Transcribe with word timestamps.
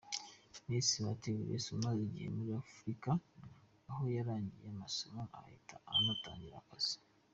Miss 0.67 0.89
Bahati 1.03 1.29
Grace 1.39 1.69
amaze 1.77 1.99
igihe 2.07 2.27
muri 2.35 2.51
Amerika, 2.61 3.11
aho 3.89 4.03
yarangije 4.15 4.67
amasomo 4.73 5.19
agahita 5.25 5.75
anatangira 5.95 6.57
akazi. 6.63 6.97